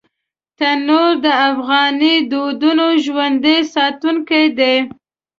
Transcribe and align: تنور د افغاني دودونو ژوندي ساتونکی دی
تنور 0.57 1.11
د 1.25 1.27
افغاني 1.49 2.15
دودونو 2.31 2.87
ژوندي 3.03 3.57
ساتونکی 3.73 4.45
دی 4.57 4.75